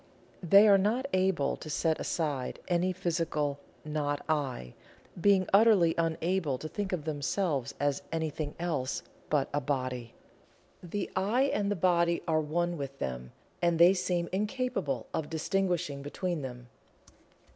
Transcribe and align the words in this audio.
They 0.41 0.67
are 0.67 0.79
not 0.79 1.05
able 1.13 1.55
to 1.57 1.69
set 1.69 1.99
aside 1.99 2.59
any 2.67 2.91
physical 2.91 3.59
"not 3.85 4.25
I," 4.27 4.73
being 5.21 5.47
utterly 5.53 5.93
unable 5.95 6.57
to 6.57 6.67
think 6.67 6.91
of 6.91 7.05
themselves 7.05 7.75
as 7.79 8.01
anything 8.11 8.55
else 8.57 9.03
but 9.29 9.47
a 9.53 9.61
Body. 9.61 10.15
The 10.81 11.11
"I" 11.15 11.43
and 11.53 11.69
the 11.69 11.75
Body 11.75 12.23
are 12.27 12.41
one 12.41 12.79
with 12.79 12.97
them, 12.97 13.31
and 13.61 13.77
they 13.77 13.93
seem 13.93 14.27
incapable 14.31 15.05
of 15.13 15.29
distinguishing 15.29 16.01
between 16.01 16.41
them. 16.41 16.69